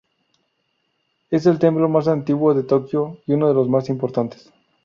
Es 1.29 1.45
el 1.45 1.59
templo 1.59 1.87
más 1.87 2.07
antiguo 2.07 2.55
de 2.55 2.63
Tokio 2.63 3.19
y 3.27 3.33
uno 3.33 3.47
de 3.49 3.53
los 3.53 3.69
más 3.69 3.87
importantes. 3.87 4.51